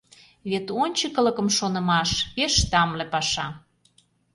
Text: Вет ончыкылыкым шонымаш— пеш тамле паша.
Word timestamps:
Вет 0.49 0.67
ончыкылыкым 0.81 1.47
шонымаш— 1.57 2.11
пеш 2.35 2.53
тамле 2.71 3.05
паша. 3.13 3.47